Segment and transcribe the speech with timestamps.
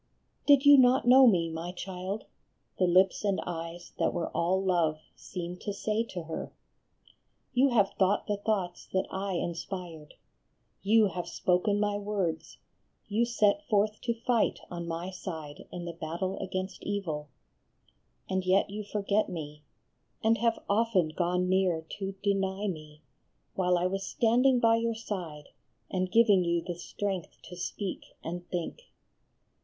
[0.47, 2.25] "Din you not know Me, my child?"
[2.79, 6.51] the lips and eyes that were all love seemed to say to her."
[7.53, 10.15] You have thought the thoughts that I inspired,
[10.81, 12.57] you have spoken my words,
[13.09, 17.29] you set forth to fight on my side in the battle against evil;
[18.27, 19.61] and yet you forget me,
[20.23, 23.03] and have often gone near to deny me,
[23.53, 25.49] while I was standing by your side
[25.91, 28.85] and giving you the strength to speak and think.